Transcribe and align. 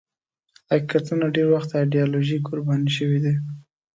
حقیقتونه 0.71 1.25
ډېر 1.35 1.47
وخت 1.53 1.69
د 1.71 1.73
ایدیالوژۍ 1.81 2.37
قرباني 2.47 2.89
شوي 2.97 3.19
دي. 3.25 3.33